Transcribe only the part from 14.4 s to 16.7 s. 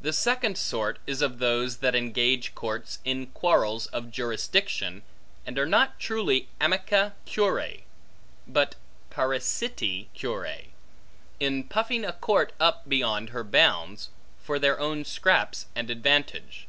for their own scraps and advantage.